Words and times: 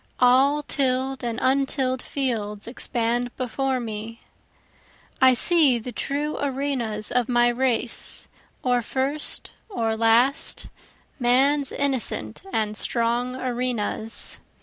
All 0.19 0.63
till'd 0.63 1.23
and 1.23 1.37
untill'd 1.39 2.01
fields 2.01 2.65
expand 2.65 3.29
before 3.37 3.79
me, 3.79 4.21
I 5.21 5.35
see 5.35 5.77
the 5.77 5.91
true 5.91 6.39
arenas 6.39 7.11
of 7.11 7.29
my 7.29 7.49
race, 7.49 8.27
or 8.63 8.81
first 8.81 9.51
or 9.69 9.95
last, 9.95 10.69
Man's 11.19 11.71
innocent 11.71 12.41
and 12.51 12.75
strong 12.75 13.35
arenas. 13.35 14.39